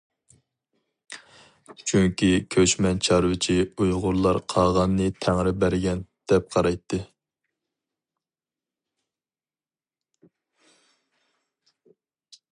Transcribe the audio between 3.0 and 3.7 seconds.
چارۋىچى